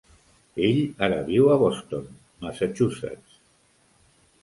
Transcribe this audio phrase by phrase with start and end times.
[0.69, 0.79] Ell
[1.09, 2.09] ara viu a Boston,
[2.47, 3.41] Massachusetts.